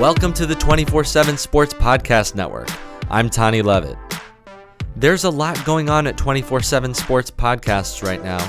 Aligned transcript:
Welcome 0.00 0.32
to 0.32 0.46
the 0.46 0.54
24 0.54 1.04
7 1.04 1.36
Sports 1.36 1.74
Podcast 1.74 2.34
Network. 2.34 2.70
I'm 3.10 3.28
Tony 3.28 3.60
Levitt. 3.60 3.98
There's 4.96 5.24
a 5.24 5.30
lot 5.30 5.62
going 5.66 5.90
on 5.90 6.06
at 6.06 6.16
24 6.16 6.62
7 6.62 6.94
Sports 6.94 7.30
Podcasts 7.30 8.02
right 8.02 8.24
now, 8.24 8.40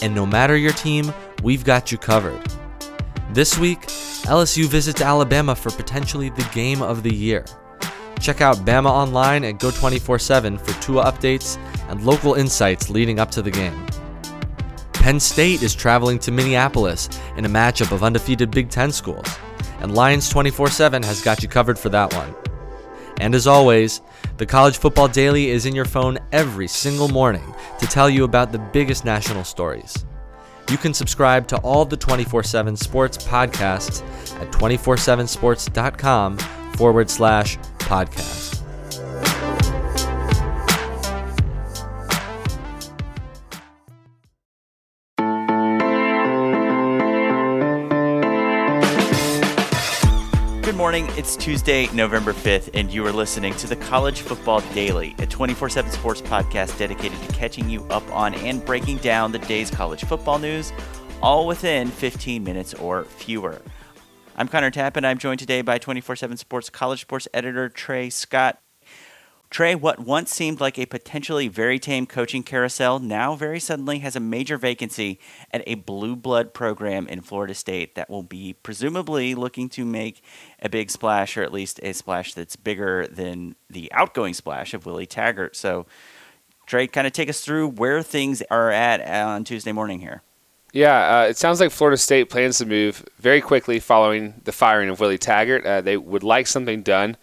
and 0.00 0.14
no 0.14 0.24
matter 0.24 0.56
your 0.56 0.72
team, 0.74 1.12
we've 1.42 1.64
got 1.64 1.90
you 1.90 1.98
covered. 1.98 2.40
This 3.32 3.58
week, 3.58 3.80
LSU 4.28 4.66
visits 4.66 5.00
Alabama 5.00 5.56
for 5.56 5.72
potentially 5.72 6.30
the 6.30 6.48
game 6.54 6.80
of 6.82 7.02
the 7.02 7.12
year. 7.12 7.44
Check 8.20 8.40
out 8.40 8.58
Bama 8.58 8.88
Online 8.88 9.42
at 9.42 9.54
Geaux247 9.56 10.60
for 10.60 10.80
Tua 10.80 11.10
updates 11.10 11.58
and 11.88 12.06
local 12.06 12.34
insights 12.34 12.90
leading 12.90 13.18
up 13.18 13.32
to 13.32 13.42
the 13.42 13.50
game. 13.50 13.84
Penn 14.92 15.18
State 15.18 15.64
is 15.64 15.74
traveling 15.74 16.20
to 16.20 16.30
Minneapolis 16.30 17.08
in 17.36 17.44
a 17.44 17.48
matchup 17.48 17.90
of 17.90 18.04
undefeated 18.04 18.52
Big 18.52 18.70
Ten 18.70 18.92
schools, 18.92 19.26
and 19.80 19.94
Lions 19.94 20.28
24 20.28 20.68
7 20.68 21.02
has 21.02 21.22
got 21.22 21.42
you 21.42 21.48
covered 21.48 21.78
for 21.78 21.88
that 21.90 22.12
one. 22.14 22.34
And 23.18 23.34
as 23.34 23.46
always, 23.46 24.02
the 24.36 24.46
College 24.46 24.76
Football 24.76 25.08
Daily 25.08 25.50
is 25.50 25.64
in 25.66 25.74
your 25.74 25.84
phone 25.86 26.18
every 26.32 26.68
single 26.68 27.08
morning 27.08 27.54
to 27.78 27.86
tell 27.86 28.10
you 28.10 28.24
about 28.24 28.52
the 28.52 28.58
biggest 28.58 29.04
national 29.04 29.44
stories. 29.44 30.04
You 30.70 30.76
can 30.76 30.92
subscribe 30.92 31.46
to 31.48 31.56
all 31.58 31.84
the 31.84 31.96
24 31.96 32.42
7 32.42 32.76
sports 32.76 33.18
podcasts 33.18 34.02
at 34.40 34.50
247sports.com 34.52 36.38
forward 36.76 37.08
slash 37.08 37.56
podcast. 37.78 38.55
Morning. 50.86 51.08
It's 51.16 51.34
Tuesday, 51.34 51.88
November 51.92 52.32
5th, 52.32 52.70
and 52.72 52.92
you 52.92 53.04
are 53.04 53.12
listening 53.12 53.52
to 53.54 53.66
the 53.66 53.74
College 53.74 54.20
Football 54.20 54.60
Daily, 54.72 55.16
a 55.18 55.26
24 55.26 55.68
7 55.68 55.90
sports 55.90 56.22
podcast 56.22 56.78
dedicated 56.78 57.20
to 57.22 57.32
catching 57.32 57.68
you 57.68 57.82
up 57.86 58.08
on 58.12 58.34
and 58.34 58.64
breaking 58.64 58.98
down 58.98 59.32
the 59.32 59.40
day's 59.40 59.68
college 59.68 60.04
football 60.04 60.38
news, 60.38 60.72
all 61.20 61.44
within 61.48 61.88
15 61.88 62.44
minutes 62.44 62.72
or 62.74 63.02
fewer. 63.02 63.60
I'm 64.36 64.46
Connor 64.46 64.70
Tapp, 64.70 64.96
and 64.96 65.04
I'm 65.04 65.18
joined 65.18 65.40
today 65.40 65.60
by 65.60 65.78
24 65.78 66.14
7 66.14 66.36
Sports 66.36 66.70
college 66.70 67.00
sports 67.00 67.26
editor 67.34 67.68
Trey 67.68 68.08
Scott. 68.08 68.60
Trey, 69.48 69.74
what 69.76 70.00
once 70.00 70.32
seemed 70.32 70.60
like 70.60 70.78
a 70.78 70.86
potentially 70.86 71.46
very 71.46 71.78
tame 71.78 72.04
coaching 72.04 72.42
carousel 72.42 72.98
now 72.98 73.36
very 73.36 73.60
suddenly 73.60 74.00
has 74.00 74.16
a 74.16 74.20
major 74.20 74.58
vacancy 74.58 75.20
at 75.52 75.62
a 75.66 75.76
blue 75.76 76.16
blood 76.16 76.52
program 76.52 77.06
in 77.06 77.20
Florida 77.20 77.54
State 77.54 77.94
that 77.94 78.10
will 78.10 78.24
be 78.24 78.54
presumably 78.54 79.34
looking 79.34 79.68
to 79.70 79.84
make 79.84 80.22
a 80.60 80.68
big 80.68 80.90
splash, 80.90 81.36
or 81.36 81.42
at 81.42 81.52
least 81.52 81.78
a 81.82 81.92
splash 81.92 82.34
that's 82.34 82.56
bigger 82.56 83.06
than 83.06 83.54
the 83.70 83.90
outgoing 83.92 84.34
splash 84.34 84.74
of 84.74 84.84
Willie 84.84 85.06
Taggart. 85.06 85.54
So, 85.54 85.86
Trey, 86.66 86.88
kind 86.88 87.06
of 87.06 87.12
take 87.12 87.28
us 87.28 87.40
through 87.40 87.68
where 87.68 88.02
things 88.02 88.42
are 88.50 88.72
at 88.72 89.00
on 89.00 89.44
Tuesday 89.44 89.72
morning 89.72 90.00
here. 90.00 90.22
Yeah, 90.72 91.20
uh, 91.20 91.26
it 91.28 91.36
sounds 91.36 91.60
like 91.60 91.70
Florida 91.70 91.96
State 91.96 92.28
plans 92.28 92.58
to 92.58 92.66
move 92.66 93.06
very 93.18 93.40
quickly 93.40 93.78
following 93.78 94.42
the 94.44 94.52
firing 94.52 94.88
of 94.88 94.98
Willie 94.98 95.16
Taggart. 95.16 95.64
Uh, 95.64 95.80
they 95.80 95.96
would 95.96 96.24
like 96.24 96.48
something 96.48 96.82
done 96.82 97.16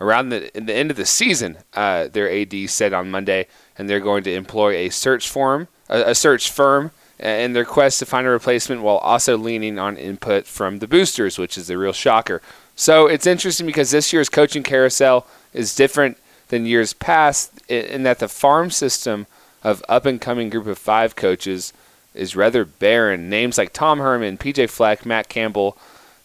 around 0.00 0.28
the, 0.28 0.50
the 0.54 0.74
end 0.74 0.90
of 0.90 0.96
the 0.96 1.06
season, 1.06 1.58
uh, 1.74 2.08
their 2.08 2.30
AD 2.30 2.68
said 2.68 2.92
on 2.92 3.10
Monday, 3.10 3.46
and 3.78 3.88
they're 3.88 4.00
going 4.00 4.24
to 4.24 4.32
employ 4.32 4.74
a 4.74 4.88
search 4.90 5.28
firm, 5.28 5.68
a, 5.88 6.10
a 6.10 6.14
search 6.14 6.50
firm, 6.50 6.90
in 7.18 7.54
their 7.54 7.64
quest 7.64 7.98
to 7.98 8.06
find 8.06 8.26
a 8.26 8.30
replacement, 8.30 8.82
while 8.82 8.98
also 8.98 9.38
leaning 9.38 9.78
on 9.78 9.96
input 9.96 10.46
from 10.46 10.80
the 10.80 10.86
boosters, 10.86 11.38
which 11.38 11.56
is 11.56 11.66
the 11.66 11.78
real 11.78 11.92
shocker. 11.92 12.42
So 12.74 13.06
it's 13.06 13.26
interesting 13.26 13.64
because 13.66 13.90
this 13.90 14.12
year's 14.12 14.28
coaching 14.28 14.62
carousel 14.62 15.26
is 15.54 15.74
different 15.74 16.18
than 16.48 16.66
years 16.66 16.92
past 16.92 17.52
in 17.68 18.02
that 18.02 18.18
the 18.18 18.28
farm 18.28 18.70
system 18.70 19.26
of 19.64 19.82
up 19.88 20.04
and 20.04 20.20
coming 20.20 20.50
group 20.50 20.66
of 20.66 20.78
five 20.78 21.16
coaches 21.16 21.72
is 22.14 22.36
rather 22.36 22.64
barren. 22.64 23.30
Names 23.30 23.56
like 23.56 23.72
Tom 23.72 23.98
Herman, 23.98 24.36
PJ 24.36 24.68
Fleck, 24.68 25.06
Matt 25.06 25.28
Campbell, 25.28 25.76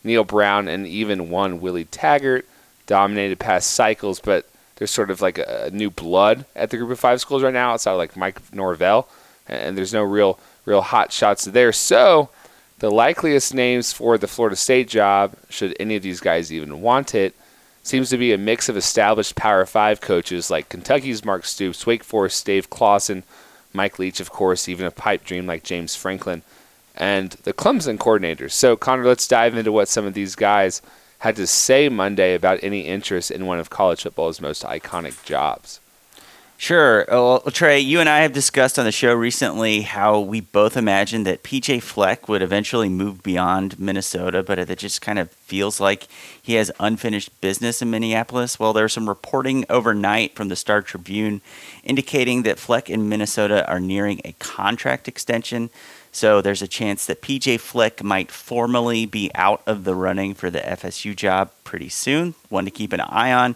Neal 0.03 0.23
Brown, 0.23 0.67
and 0.67 0.85
even 0.85 1.29
one 1.29 1.61
Willie 1.61 1.85
Taggart 1.85 2.45
dominated 2.85 3.39
past 3.39 3.71
cycles, 3.71 4.19
but 4.19 4.47
there's 4.75 4.91
sort 4.91 5.11
of 5.11 5.21
like 5.21 5.37
a, 5.37 5.69
new 5.71 5.91
blood 5.91 6.45
at 6.55 6.71
the 6.71 6.77
group 6.77 6.89
of 6.89 6.99
five 6.99 7.21
schools 7.21 7.43
right 7.43 7.53
now 7.53 7.73
outside 7.73 7.91
of 7.91 7.97
like 7.97 8.17
Mike 8.17 8.53
Norvell, 8.53 9.07
and 9.47 9.77
there's 9.77 9.93
no 9.93 10.03
real 10.03 10.39
real 10.65 10.81
hot 10.81 11.11
shots 11.11 11.45
there. 11.45 11.71
So 11.71 12.29
the 12.79 12.89
likeliest 12.89 13.53
names 13.53 13.93
for 13.93 14.17
the 14.17 14.27
Florida 14.27 14.55
State 14.55 14.89
job, 14.89 15.35
should 15.49 15.75
any 15.79 15.95
of 15.95 16.03
these 16.03 16.19
guys 16.19 16.51
even 16.51 16.81
want 16.81 17.13
it, 17.13 17.35
seems 17.83 18.09
to 18.09 18.17
be 18.17 18.33
a 18.33 18.37
mix 18.37 18.69
of 18.69 18.77
established 18.77 19.35
Power 19.35 19.65
Five 19.65 20.01
coaches 20.01 20.49
like 20.49 20.69
Kentucky's 20.69 21.23
Mark 21.23 21.45
Stoops, 21.45 21.85
Wake 21.85 22.03
Forest 22.03 22.45
Dave 22.45 22.69
Clawson, 22.69 23.23
Mike 23.73 23.99
Leach, 23.99 24.19
of 24.19 24.31
course, 24.31 24.67
even 24.67 24.85
a 24.85 24.91
pipe 24.91 25.23
dream 25.23 25.45
like 25.45 25.63
James 25.63 25.95
Franklin, 25.95 26.41
and 26.95 27.31
the 27.43 27.53
Clemson 27.53 27.97
coordinators. 27.97 28.51
So 28.51 28.75
Connor, 28.75 29.05
let's 29.05 29.27
dive 29.27 29.55
into 29.55 29.71
what 29.71 29.87
some 29.87 30.05
of 30.05 30.13
these 30.15 30.35
guys 30.35 30.81
had 31.21 31.35
to 31.35 31.45
say 31.45 31.87
Monday 31.87 32.33
about 32.33 32.59
any 32.63 32.81
interest 32.81 33.29
in 33.29 33.45
one 33.45 33.59
of 33.59 33.69
college 33.69 34.01
football's 34.01 34.41
most 34.41 34.63
iconic 34.63 35.23
jobs. 35.23 35.79
Sure. 36.57 37.01
Uh, 37.03 37.15
well, 37.15 37.39
Trey, 37.51 37.79
you 37.79 37.99
and 37.99 38.09
I 38.09 38.19
have 38.21 38.33
discussed 38.33 38.79
on 38.79 38.85
the 38.85 38.91
show 38.91 39.13
recently 39.13 39.81
how 39.81 40.19
we 40.19 40.41
both 40.41 40.75
imagined 40.75 41.27
that 41.27 41.43
PJ 41.43 41.83
Fleck 41.83 42.27
would 42.27 42.41
eventually 42.41 42.89
move 42.89 43.21
beyond 43.21 43.79
Minnesota, 43.79 44.41
but 44.41 44.57
it 44.57 44.77
just 44.79 45.01
kind 45.01 45.19
of 45.19 45.31
feels 45.31 45.79
like 45.79 46.07
he 46.41 46.55
has 46.55 46.71
unfinished 46.79 47.39
business 47.39 47.83
in 47.83 47.91
Minneapolis. 47.91 48.59
Well, 48.59 48.73
there's 48.73 48.93
some 48.93 49.09
reporting 49.09 49.63
overnight 49.69 50.35
from 50.35 50.49
the 50.49 50.55
Star 50.55 50.81
Tribune 50.81 51.41
indicating 51.83 52.43
that 52.43 52.57
Fleck 52.59 52.89
and 52.89 53.09
Minnesota 53.09 53.67
are 53.67 53.79
nearing 53.79 54.21
a 54.25 54.33
contract 54.33 55.07
extension. 55.07 55.69
So 56.11 56.41
there's 56.41 56.61
a 56.61 56.67
chance 56.67 57.05
that 57.05 57.21
PJ 57.21 57.59
Fleck 57.59 58.03
might 58.03 58.31
formally 58.31 59.05
be 59.05 59.31
out 59.33 59.61
of 59.65 59.85
the 59.85 59.95
running 59.95 60.33
for 60.33 60.49
the 60.49 60.59
FSU 60.59 61.15
job 61.15 61.51
pretty 61.63 61.89
soon. 61.89 62.35
One 62.49 62.65
to 62.65 62.71
keep 62.71 62.91
an 62.91 62.99
eye 63.01 63.31
on. 63.31 63.55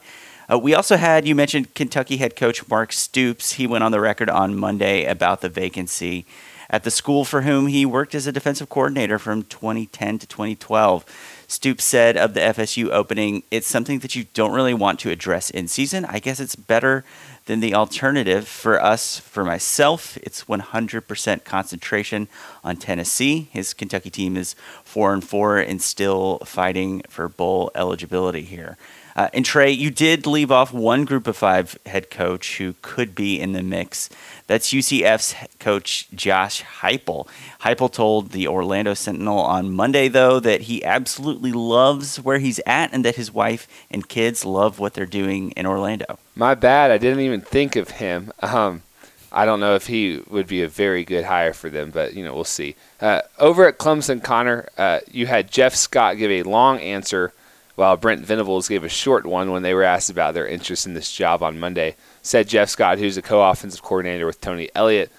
Uh, 0.52 0.60
we 0.60 0.74
also 0.74 0.96
had, 0.96 1.28
you 1.28 1.36
mentioned 1.36 1.74
Kentucky 1.74 2.18
head 2.18 2.36
coach 2.36 2.68
Mark 2.70 2.94
Stoops. 2.94 3.54
He 3.54 3.68
went 3.68 3.84
on 3.84 3.92
the 3.92 4.00
record 4.00 4.30
on 4.30 4.56
Monday 4.56 5.06
about 5.06 5.42
the 5.42 5.50
vacancy 5.50 6.26
at 6.70 6.84
the 6.84 6.92
school 6.92 7.26
for 7.26 7.42
whom 7.42 7.68
he 7.68 7.86
worked 7.86 8.16
as 8.16 8.28
a 8.28 8.32
defensive 8.32 8.70
coordinator 8.70 9.20
from 9.20 9.44
2010 9.44 10.20
to 10.20 10.28
2012. 10.28 11.06
Stoops 11.48 11.84
said 11.84 12.18
of 12.18 12.34
the 12.34 12.40
FSU 12.40 12.90
opening, 12.90 13.44
it's 13.52 13.68
something 13.68 14.00
that 14.00 14.16
you 14.16 14.26
don't 14.34 14.54
really 14.54 14.74
want 14.74 15.00
to 15.00 15.12
address 15.12 15.50
in 15.50 15.68
season. 15.68 16.06
I 16.06 16.20
guess 16.20 16.40
it's 16.40 16.56
better 16.56 17.04
than 17.46 17.60
the 17.60 17.76
alternative 17.76 18.48
for 18.48 18.82
us, 18.82 19.20
for 19.20 19.46
myself, 19.46 20.18
it's 20.18 20.46
100% 20.46 21.44
concentration 21.44 22.28
on 22.64 22.78
Tennessee. 22.78 23.48
His 23.52 23.74
Kentucky 23.74 24.10
team 24.10 24.36
is 24.36 24.56
four 24.84 25.14
and 25.14 25.24
four 25.24 25.60
and 25.60 25.82
still 25.82 26.40
fighting 26.40 27.04
for 27.08 27.30
bowl 27.30 27.72
eligibility 27.76 28.42
here. 28.42 28.78
Uh, 29.16 29.30
and 29.34 29.46
Trey, 29.46 29.72
you 29.72 29.90
did 29.90 30.28
leave 30.28 30.52
off 30.52 30.74
one 30.74 31.06
group 31.06 31.26
of 31.26 31.38
five 31.38 31.78
head 31.86 32.10
coach 32.10 32.58
who 32.58 32.76
could 32.82 33.16
be 33.16 33.40
in 33.40 33.54
the 33.54 33.64
mix. 33.64 34.10
That's 34.48 34.74
UCF's 34.74 35.36
coach 35.58 36.10
Josh 36.14 36.64
Heupel. 36.82 37.28
Heupel 37.62 37.92
told 37.92 38.32
the 38.32 38.48
Orlando 38.48 38.94
Sentinel 38.94 39.40
on 39.40 39.72
Monday, 39.72 40.10
though, 40.10 40.42
that 40.42 40.64
he 40.64 40.84
absolutely 40.84 41.54
loves 41.54 42.18
where 42.20 42.40
he's 42.40 42.60
at 42.66 42.92
and 42.94 43.06
that 43.06 43.16
his 43.16 43.32
wife 43.32 43.68
and 43.90 44.08
kids 44.08 44.44
love 44.44 44.80
what 44.80 44.94
they're 44.94 45.06
doing 45.06 45.52
in 45.52 45.66
Orlando. 45.66 46.20
My 46.36 46.54
bad. 46.54 46.92
I 46.92 46.98
didn't 46.98 47.22
even 47.22 47.40
think 47.40 47.78
of 47.78 47.92
him. 47.92 48.34
Um, 48.42 48.84
I 49.32 49.46
don't 49.46 49.62
know 49.62 49.76
if 49.76 49.88
he 49.88 50.22
would 50.30 50.48
be 50.48 50.62
a 50.62 50.68
very 50.68 51.06
good 51.06 51.24
hire 51.24 51.54
for 51.54 51.70
them, 51.70 51.92
but 51.92 52.14
you 52.16 52.24
know 52.24 52.34
we'll 52.34 52.44
see. 52.44 52.76
Uh, 53.02 53.22
over 53.40 53.68
at 53.68 53.78
Clemson, 53.78 54.24
Connor, 54.24 54.70
uh, 54.78 55.00
you 55.10 55.26
had 55.26 55.52
Jeff 55.52 55.76
Scott 55.76 56.18
give 56.18 56.32
a 56.32 56.44
long 56.44 56.80
answer 56.80 57.34
while 57.76 57.98
Brent 57.98 58.26
Venables 58.26 58.70
gave 58.70 58.84
a 58.84 58.90
short 58.90 59.26
one 59.26 59.52
when 59.52 59.64
they 59.64 59.74
were 59.74 59.84
asked 59.84 60.10
about 60.10 60.34
their 60.34 60.48
interest 60.48 60.86
in 60.86 60.94
this 60.94 61.12
job 61.12 61.44
on 61.44 61.60
Monday. 61.60 61.96
Said 62.22 62.48
Jeff 62.48 62.70
Scott, 62.70 62.98
who's 62.98 63.18
a 63.18 63.22
co-offensive 63.22 63.84
coordinator 63.84 64.26
with 64.26 64.42
Tony 64.42 64.70
Elliott, 64.74 65.12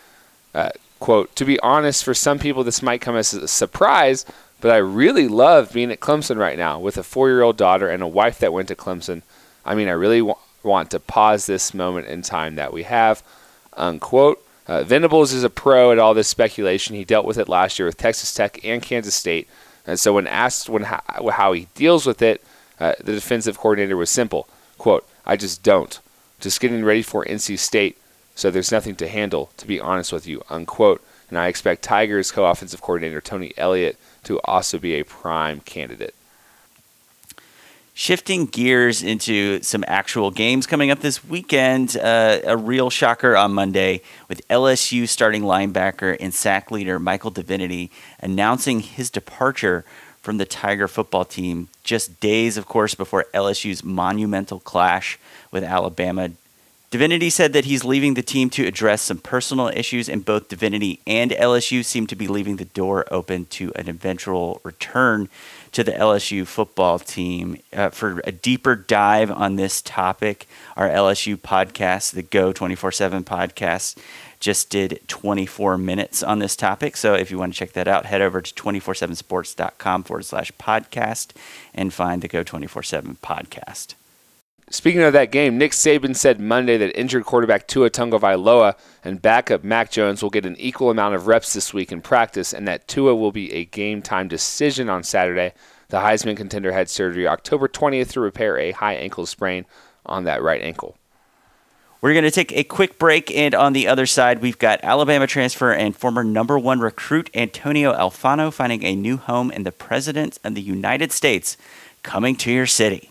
uh, 0.55 0.71
quote, 0.99 1.35
To 1.37 1.45
be 1.45 1.61
honest, 1.61 2.05
for 2.05 2.15
some 2.15 2.39
people 2.39 2.65
this 2.65 2.83
might 2.83 3.01
come 3.01 3.17
as 3.17 3.35
a 3.35 3.47
surprise, 3.47 4.25
but 4.61 4.71
I 4.71 4.79
really 4.79 5.29
love 5.29 5.73
being 5.73 5.93
at 5.93 6.01
Clemson 6.01 6.39
right 6.39 6.57
now 6.57 6.79
with 6.79 6.97
a 6.97 7.03
four-year-old 7.03 7.57
daughter 7.57 7.89
and 7.89 8.03
a 8.03 8.09
wife 8.09 8.39
that 8.39 8.53
went 8.53 8.69
to 8.69 8.75
Clemson. 8.75 9.23
I 9.65 9.75
mean, 9.75 9.89
I 9.89 9.93
really 9.93 10.23
wa- 10.23 10.39
want 10.63 10.91
to 10.93 11.01
pause 11.01 11.47
this 11.47 11.75
moment 11.75 12.07
in 12.07 12.23
time 12.23 12.55
that 12.55 12.73
we 12.73 12.85
have, 12.85 13.23
unquote. 13.75 14.43
Uh, 14.67 14.83
Venables 14.83 15.33
is 15.33 15.45
a 15.45 15.51
pro 15.51 15.93
at 15.93 15.99
all 15.99 16.15
this 16.15 16.27
speculation. 16.27 16.97
He 16.97 17.05
dealt 17.05 17.27
with 17.27 17.39
it 17.39 17.49
last 17.49 17.79
year 17.79 17.87
with 17.87 17.99
Texas 17.99 18.35
Tech 18.35 18.65
and 18.65 18.83
Kansas 18.83 19.15
State. 19.15 19.47
And 19.87 19.99
so 19.99 20.15
when 20.15 20.27
asked 20.27 20.69
when 20.69 20.85
how, 20.85 21.03
how 21.31 21.53
he 21.53 21.69
deals 21.75 22.07
with 22.07 22.21
it, 22.23 22.43
uh, 22.81 22.95
the 22.99 23.13
defensive 23.13 23.59
coordinator 23.59 23.97
was 23.97 24.11
simple. 24.11 24.49
Quote, 24.79 25.09
I 25.25 25.37
just 25.37 25.63
don't. 25.63 25.99
Just 26.41 26.61
getting 26.61 26.85
ready 26.85 27.03
for 27.03 27.25
NC 27.25 27.59
State, 27.59 27.97
so 28.35 28.51
there's 28.51 28.73
nothing 28.73 28.95
to 28.97 29.09
handle, 29.09 29.51
to 29.57 29.67
be 29.67 29.81
honest 29.81 30.13
with 30.13 30.27
you, 30.27 30.43
unquote. 30.51 31.03
And 31.29 31.39
I 31.39 31.49
expect 31.49 31.83
Tigers 31.83 32.31
co 32.31 32.45
offensive 32.45 32.83
coordinator 32.83 33.21
Tony 33.21 33.53
Elliott 33.57 33.99
to 34.25 34.39
also 34.45 34.79
be 34.79 34.95
a 34.95 35.05
prime 35.05 35.61
candidate. 35.61 36.15
Shifting 37.99 38.45
gears 38.45 39.03
into 39.03 39.63
some 39.63 39.83
actual 39.89 40.31
games 40.31 40.67
coming 40.67 40.91
up 40.91 41.01
this 41.01 41.25
weekend, 41.25 41.97
uh, 41.97 42.41
a 42.45 42.55
real 42.55 42.91
shocker 42.91 43.35
on 43.35 43.55
Monday 43.55 44.03
with 44.29 44.47
LSU 44.49 45.09
starting 45.09 45.41
linebacker 45.41 46.15
and 46.21 46.35
sack 46.35 46.71
leader 46.71 46.99
Michael 46.99 47.31
Divinity 47.31 47.91
announcing 48.21 48.81
his 48.81 49.09
departure 49.09 49.87
from 50.21 50.37
the 50.37 50.45
Tiger 50.45 50.89
football 50.89 51.25
team 51.25 51.69
just 51.85 52.21
days, 52.21 52.59
of 52.59 52.67
course, 52.67 52.95
before 52.95 53.25
LSU's 53.33 53.83
monumental 53.83 54.61
clash 54.61 55.19
with 55.51 55.65
Alabama. 55.65 56.33
Divinity 56.91 57.31
said 57.31 57.53
that 57.53 57.65
he's 57.65 57.85
leaving 57.85 58.15
the 58.15 58.23
team 58.23 58.49
to 58.51 58.65
address 58.65 59.03
some 59.03 59.19
personal 59.19 59.69
issues, 59.69 60.09
and 60.09 60.25
both 60.25 60.49
Divinity 60.49 61.01
and 61.05 61.33
LSU 61.33 61.85
seem 61.85 62.07
to 62.07 62.15
be 62.15 62.29
leaving 62.29 62.57
the 62.57 62.65
door 62.65 63.05
open 63.11 63.47
to 63.47 63.73
an 63.75 63.89
eventual 63.89 64.61
return 64.63 65.29
to 65.73 65.83
the 65.83 65.91
LSU 65.91 66.47
football 66.47 67.01
team. 67.01 67.61
Uh, 67.73 67.91
for 67.91 68.21
a 68.25 68.31
deeper 68.31 68.77
dive 68.77 69.33
on 69.33 69.57
this 69.57 69.83
topic, 69.83 70.47
our 70.77 70.89
LSU 70.89 71.37
podcast, 71.37 72.13
the 72.13 72.23
Geaux 72.23 72.53
24 72.53 72.93
7 72.93 73.25
podcast, 73.25 73.99
just 74.39 74.71
did 74.71 75.01
24 75.09 75.77
minutes 75.77 76.23
on 76.23 76.39
this 76.39 76.55
topic. 76.55 76.97
So 76.97 77.15
if 77.15 77.33
you 77.33 77.39
want 77.39 77.53
to 77.53 77.59
check 77.59 77.73
that 77.73 77.89
out, 77.89 78.07
head 78.07 78.21
over 78.21 78.41
to 78.41 78.55
247sports.com 78.55 80.05
forward 80.05 80.25
slash 80.25 80.53
podcast 80.53 81.33
and 81.75 81.93
find 81.93 82.23
the 82.23 82.29
Geaux 82.29 82.45
24 82.45 82.85
7 82.85 83.17
podcast. 83.23 83.95
Speaking 84.69 85.03
of 85.03 85.13
that 85.13 85.31
game, 85.31 85.59
Nick 85.59 85.71
Saban 85.71 86.17
said 86.17 86.41
Monday 86.41 86.77
that 86.77 86.99
injured 86.99 87.25
quarterback 87.25 87.69
Tua 87.69 87.89
Tagovailoa 87.89 88.75
and 89.05 89.23
backup 89.23 89.63
Mac 89.63 89.93
Jones 89.93 90.25
will 90.25 90.31
get 90.31 90.45
an 90.45 90.57
equal 90.57 90.91
amount 90.91 91.15
of 91.15 91.29
reps 91.29 91.53
this 91.53 91.73
week 91.73 91.93
in 91.93 92.03
practice, 92.03 92.53
and 92.53 92.67
that 92.67 92.89
Tua 92.89 93.15
will 93.15 93.31
be 93.31 93.53
a 93.53 93.65
game 93.65 94.03
time 94.03 94.27
decision 94.27 94.89
on 94.89 95.05
Saturday. 95.05 95.53
The 95.89 95.99
Heisman 95.99 96.37
contender 96.37 96.73
had 96.73 96.91
surgery 96.91 97.29
October 97.29 97.69
20th 97.69 98.11
to 98.13 98.21
repair 98.21 98.59
a 98.59 98.73
high 98.73 98.95
ankle 98.95 99.25
sprain 99.25 99.67
on 100.05 100.25
that 100.25 100.43
right 100.43 100.61
ankle. 100.61 100.97
We're 102.01 102.13
going 102.13 102.25
to 102.25 102.33
take 102.33 102.53
a 102.53 102.65
quick 102.65 102.99
break, 102.99 103.31
and 103.31 103.55
on 103.55 103.73
the 103.73 103.87
other 103.87 104.05
side, 104.05 104.43
we've 104.43 104.59
got 104.59 104.81
Alabama 104.83 105.29
transfer 105.29 105.73
and 105.73 105.97
former 105.97 106.25
number 106.25 106.59
one 106.59 106.81
recruit 106.81 107.31
Antonio 107.35 107.93
Alfano 107.95 108.53
finding 108.53 108.83
a 108.83 108.97
new 108.97 109.17
home 109.17 109.53
in 109.53 109.63
the 109.63 109.73
President 109.73 110.41
of 110.43 110.57
the 110.57 110.61
United 110.61 111.13
States 111.13 111.57
coming 112.03 112.35
to 112.37 112.51
your 112.51 112.67
city. 112.67 113.11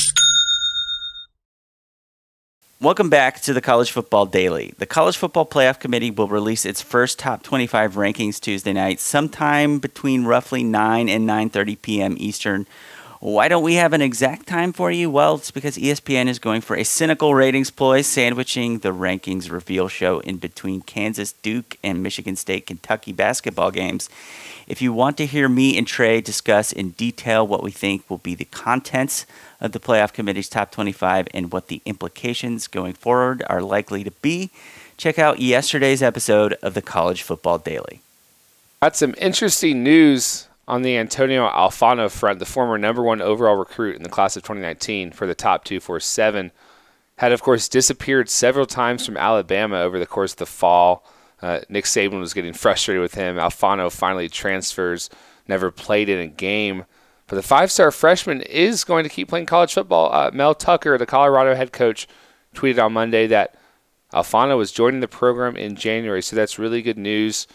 Welcome 2.81 3.11
back 3.11 3.41
to 3.41 3.53
the 3.53 3.61
College 3.61 3.91
Football 3.91 4.25
Daily. 4.25 4.73
The 4.79 4.87
College 4.87 5.15
Football 5.15 5.45
Playoff 5.45 5.79
Committee 5.79 6.09
will 6.09 6.27
release 6.27 6.65
its 6.65 6.81
first 6.81 7.19
top 7.19 7.43
25 7.43 7.93
rankings 7.93 8.39
Tuesday 8.39 8.73
night, 8.73 8.99
sometime 8.99 9.77
between 9.77 10.25
roughly 10.25 10.63
9 10.63 11.07
and 11.07 11.29
9:30 11.29 11.79
p.m. 11.79 12.15
Eastern. 12.17 12.65
Why 13.21 13.49
don't 13.49 13.61
we 13.61 13.75
have 13.75 13.93
an 13.93 14.01
exact 14.01 14.47
time 14.47 14.73
for 14.73 14.89
you? 14.89 15.07
Well, 15.07 15.35
it's 15.35 15.51
because 15.51 15.77
ESPN 15.77 16.27
is 16.27 16.39
going 16.39 16.61
for 16.61 16.75
a 16.75 16.83
cynical 16.83 17.35
ratings 17.35 17.69
ploy, 17.69 18.01
sandwiching 18.01 18.79
the 18.79 18.89
rankings 18.89 19.51
reveal 19.51 19.87
show 19.89 20.21
in 20.21 20.37
between 20.37 20.81
Kansas, 20.81 21.31
Duke, 21.31 21.77
and 21.83 22.01
Michigan 22.01 22.35
State, 22.35 22.65
Kentucky 22.65 23.13
basketball 23.13 23.69
games. 23.69 24.09
If 24.65 24.81
you 24.81 24.91
want 24.91 25.17
to 25.17 25.27
hear 25.27 25.47
me 25.47 25.77
and 25.77 25.85
Trey 25.85 26.19
discuss 26.19 26.71
in 26.71 26.91
detail 26.91 27.45
what 27.45 27.61
we 27.61 27.69
think 27.69 28.09
will 28.09 28.17
be 28.17 28.33
the 28.33 28.45
contents 28.45 29.27
of 29.59 29.73
the 29.73 29.79
playoff 29.79 30.13
committee's 30.13 30.49
top 30.49 30.71
25 30.71 31.27
and 31.31 31.51
what 31.51 31.67
the 31.67 31.83
implications 31.85 32.65
going 32.65 32.93
forward 32.93 33.43
are 33.47 33.61
likely 33.61 34.03
to 34.03 34.11
be, 34.23 34.49
check 34.97 35.19
out 35.19 35.39
yesterday's 35.39 36.01
episode 36.01 36.53
of 36.63 36.73
the 36.73 36.81
College 36.81 37.21
Football 37.21 37.59
Daily. 37.59 38.01
Got 38.81 38.95
some 38.95 39.13
interesting 39.19 39.83
news 39.83 40.47
on 40.67 40.81
the 40.81 40.97
Antonio 40.97 41.49
Alfano 41.49 42.09
front, 42.09 42.39
the 42.39 42.45
former 42.45 42.77
number 42.77 43.01
one 43.01 43.21
overall 43.21 43.55
recruit 43.55 43.95
in 43.95 44.03
the 44.03 44.09
class 44.09 44.35
of 44.35 44.43
2019 44.43 45.11
for 45.11 45.27
the 45.27 45.35
top 45.35 45.63
247, 45.63 46.51
had 47.17 47.31
of 47.31 47.41
course 47.41 47.67
disappeared 47.67 48.29
several 48.29 48.65
times 48.65 49.05
from 49.05 49.17
Alabama 49.17 49.79
over 49.79 49.99
the 49.99 50.05
course 50.05 50.33
of 50.33 50.37
the 50.37 50.45
fall. 50.45 51.05
Uh, 51.41 51.59
Nick 51.69 51.85
Saban 51.85 52.19
was 52.19 52.33
getting 52.33 52.53
frustrated 52.53 53.01
with 53.01 53.15
him. 53.15 53.37
Alfano 53.37 53.91
finally 53.91 54.29
transfers, 54.29 55.09
never 55.47 55.71
played 55.71 56.07
in 56.07 56.19
a 56.19 56.27
game. 56.27 56.85
But 57.27 57.37
the 57.37 57.43
five 57.43 57.71
star 57.71 57.91
freshman 57.91 58.41
is 58.41 58.83
going 58.83 59.03
to 59.03 59.09
keep 59.09 59.29
playing 59.29 59.45
college 59.45 59.73
football. 59.73 60.13
Uh, 60.13 60.31
Mel 60.33 60.53
Tucker, 60.53 60.97
the 60.97 61.05
Colorado 61.05 61.55
head 61.55 61.71
coach, 61.71 62.07
tweeted 62.53 62.83
on 62.83 62.93
Monday 62.93 63.25
that 63.27 63.55
Alfano 64.13 64.57
was 64.57 64.71
joining 64.71 64.99
the 64.99 65.07
program 65.07 65.55
in 65.55 65.75
January. 65.75 66.21
So 66.21 66.35
that's 66.35 66.59
really 66.59 66.81
good 66.81 66.97
news 66.97 67.47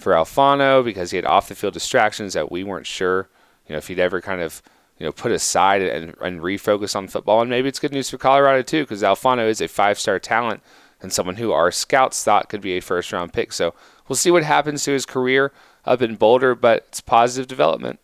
for 0.00 0.12
Alfano 0.12 0.84
because 0.84 1.10
he 1.10 1.16
had 1.16 1.26
off 1.26 1.48
the 1.48 1.54
field 1.54 1.74
distractions 1.74 2.34
that 2.34 2.50
we 2.50 2.64
weren't 2.64 2.86
sure, 2.86 3.28
you 3.66 3.72
know, 3.72 3.78
if 3.78 3.88
he'd 3.88 3.98
ever 3.98 4.20
kind 4.20 4.40
of, 4.40 4.62
you 4.98 5.06
know, 5.06 5.12
put 5.12 5.32
aside 5.32 5.82
and, 5.82 6.14
and 6.20 6.40
refocus 6.40 6.96
on 6.96 7.08
football. 7.08 7.40
And 7.40 7.50
maybe 7.50 7.68
it's 7.68 7.78
good 7.78 7.92
news 7.92 8.10
for 8.10 8.18
Colorado 8.18 8.62
too 8.62 8.82
because 8.82 9.02
Alfano 9.02 9.48
is 9.48 9.60
a 9.60 9.68
five 9.68 9.98
star 9.98 10.18
talent 10.18 10.62
and 11.02 11.12
someone 11.12 11.36
who 11.36 11.52
our 11.52 11.70
scouts 11.70 12.22
thought 12.24 12.48
could 12.48 12.60
be 12.60 12.72
a 12.72 12.80
first 12.80 13.12
round 13.12 13.32
pick. 13.32 13.52
So 13.52 13.74
we'll 14.08 14.16
see 14.16 14.30
what 14.30 14.44
happens 14.44 14.84
to 14.84 14.92
his 14.92 15.06
career 15.06 15.52
up 15.84 16.02
in 16.02 16.16
Boulder, 16.16 16.54
but 16.54 16.86
it's 16.88 17.00
positive 17.00 17.48
development. 17.48 18.00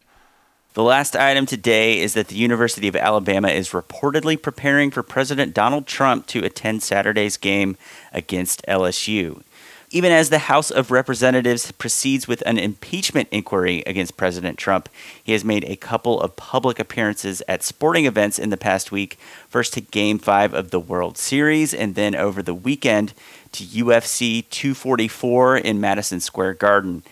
The 0.75 0.83
last 0.83 1.17
item 1.17 1.47
today 1.47 2.00
is 2.00 2.12
that 2.12 2.29
the 2.29 2.37
University 2.37 2.87
of 2.87 2.97
Alabama 2.97 3.49
is 3.49 3.71
reportedly 3.71 4.41
preparing 4.41 4.91
for 4.91 5.03
President 5.03 5.55
Donald 5.55 5.87
Trump 5.87 6.26
to 6.26 6.45
attend 6.45 6.83
Saturday's 6.83 7.38
game 7.38 7.79
against 8.12 8.62
LSU. 8.67 9.43
Even 9.90 10.11
as 10.11 10.31
the 10.31 10.38
House 10.40 10.73
of 10.73 10.90
Representatives 10.90 11.71
proceeds 11.71 12.26
with 12.26 12.43
an 12.45 12.59
impeachment 12.59 13.28
inquiry 13.31 13.85
against 13.87 14.16
President 14.16 14.59
Trump, 14.59 14.88
he 15.23 15.31
has 15.31 15.45
made 15.45 15.64
a 15.64 15.76
couple 15.76 16.21
of 16.21 16.35
public 16.35 16.81
appearances 16.81 17.40
at 17.47 17.62
sporting 17.62 18.05
events 18.05 18.37
in 18.37 18.50
the 18.50 18.57
past 18.57 18.90
week. 18.90 19.16
First 19.49 19.75
to 19.75 19.81
Game 19.81 20.19
5 20.19 20.55
of 20.55 20.71
the 20.71 20.81
World 20.81 21.16
Series, 21.16 21.73
and 21.73 21.95
then 21.95 22.16
over 22.16 22.43
the 22.43 22.55
weekend 22.55 23.14
to 23.52 23.62
UFC 23.62 24.49
244 24.50 25.59
in 25.59 25.81
Madison 25.81 26.19
Square 26.19 26.55
Garden. 26.55 27.05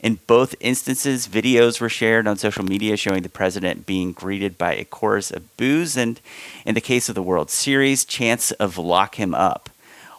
In 0.00 0.18
both 0.26 0.54
instances, 0.58 1.28
videos 1.28 1.82
were 1.82 1.90
shared 1.90 2.26
on 2.26 2.38
social 2.38 2.64
media 2.64 2.96
showing 2.96 3.22
the 3.22 3.28
president 3.28 3.84
being 3.84 4.12
greeted 4.12 4.56
by 4.56 4.74
a 4.74 4.86
chorus 4.86 5.30
of 5.30 5.54
boos, 5.58 5.98
and 5.98 6.18
in 6.64 6.74
the 6.74 6.80
case 6.80 7.10
of 7.10 7.14
the 7.14 7.22
World 7.22 7.50
Series, 7.50 8.06
chants 8.06 8.52
of 8.52 8.78
lock 8.78 9.16
him 9.16 9.34
up. 9.34 9.68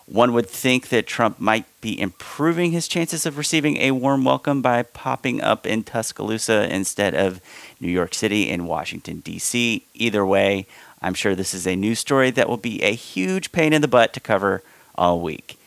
One 0.05 0.33
would 0.33 0.50
think 0.50 0.89
that 0.89 1.07
Trump 1.07 1.39
might 1.39 1.65
be 1.79 2.00
improving 2.00 2.72
his 2.72 2.88
chances 2.88 3.25
of 3.25 3.38
receiving 3.38 3.77
a 3.77 3.91
warm 3.91 4.25
welcome 4.25 4.62
by 4.62 4.83
popping 4.83 5.41
up 5.41 5.65
in 5.65 5.83
Tuscaloosa 5.83 6.74
instead 6.74 7.15
of 7.15 7.39
New 7.79 7.91
York 7.91 8.13
City 8.13 8.50
and 8.50 8.67
Washington, 8.67 9.19
D.C. 9.22 9.86
Either 9.93 10.25
way, 10.25 10.67
I'm 11.01 11.13
sure 11.13 11.36
this 11.36 11.53
is 11.53 11.65
a 11.65 11.75
news 11.75 12.00
story 12.00 12.31
that 12.31 12.50
will 12.50 12.57
be 12.57 12.83
a 12.83 12.93
huge 12.93 13.51
pain 13.51 13.72
in 13.72 13.81
the 13.81 13.88
butt 13.88 14.13
to 14.13 14.19
cover 14.19 14.62
all 14.95 15.22
week. 15.22 15.57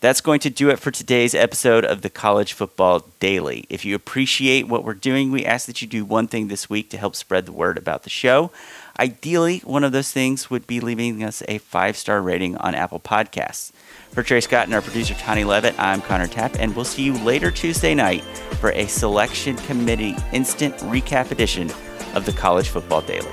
That's 0.00 0.20
going 0.20 0.40
to 0.40 0.50
do 0.50 0.68
it 0.68 0.80
for 0.80 0.90
today's 0.90 1.32
episode 1.32 1.84
of 1.84 2.02
the 2.02 2.10
College 2.10 2.54
Football 2.54 3.06
Daily. 3.20 3.66
If 3.68 3.84
you 3.84 3.94
appreciate 3.94 4.66
what 4.66 4.84
we're 4.84 4.94
doing, 4.94 5.30
we 5.30 5.44
ask 5.44 5.66
that 5.66 5.80
you 5.80 5.86
do 5.86 6.04
one 6.04 6.26
thing 6.26 6.48
this 6.48 6.68
week 6.68 6.90
to 6.90 6.98
help 6.98 7.14
spread 7.14 7.46
the 7.46 7.52
word 7.52 7.78
about 7.78 8.02
the 8.02 8.10
show. 8.10 8.50
Ideally, 8.98 9.58
one 9.60 9.84
of 9.84 9.92
those 9.92 10.12
things 10.12 10.50
would 10.50 10.66
be 10.66 10.80
leaving 10.80 11.24
us 11.24 11.42
a 11.48 11.58
five 11.58 11.96
star 11.96 12.20
rating 12.20 12.56
on 12.58 12.74
Apple 12.74 13.00
Podcasts. 13.00 13.72
For 14.10 14.22
Trey 14.22 14.40
Scott 14.40 14.66
and 14.66 14.74
our 14.74 14.82
producer 14.82 15.14
Tony 15.14 15.44
Levitt, 15.44 15.78
I'm 15.78 16.02
Connor 16.02 16.26
Tapp, 16.26 16.56
and 16.58 16.76
we'll 16.76 16.84
see 16.84 17.02
you 17.02 17.14
later 17.24 17.50
Tuesday 17.50 17.94
night 17.94 18.22
for 18.60 18.70
a 18.72 18.86
selection 18.86 19.56
committee 19.56 20.14
instant 20.32 20.76
recap 20.78 21.30
edition 21.30 21.70
of 22.14 22.26
the 22.26 22.32
College 22.32 22.68
Football 22.68 23.00
Daily. 23.02 23.32